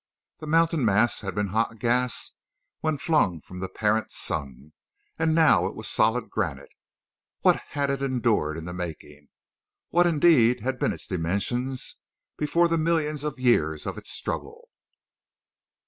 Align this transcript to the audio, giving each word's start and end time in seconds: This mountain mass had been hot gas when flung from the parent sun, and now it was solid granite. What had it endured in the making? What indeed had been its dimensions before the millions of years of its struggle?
This 0.39 0.49
mountain 0.49 0.83
mass 0.83 1.19
had 1.19 1.35
been 1.35 1.49
hot 1.49 1.77
gas 1.77 2.31
when 2.79 2.97
flung 2.97 3.39
from 3.39 3.59
the 3.59 3.69
parent 3.69 4.11
sun, 4.11 4.73
and 5.19 5.35
now 5.35 5.67
it 5.67 5.75
was 5.75 5.87
solid 5.87 6.31
granite. 6.31 6.71
What 7.41 7.57
had 7.77 7.91
it 7.91 8.01
endured 8.01 8.57
in 8.57 8.65
the 8.65 8.73
making? 8.73 9.27
What 9.91 10.07
indeed 10.07 10.61
had 10.61 10.79
been 10.79 10.91
its 10.91 11.05
dimensions 11.05 11.97
before 12.35 12.67
the 12.67 12.79
millions 12.79 13.23
of 13.23 13.37
years 13.37 13.85
of 13.85 13.95
its 13.95 14.09
struggle? 14.09 14.69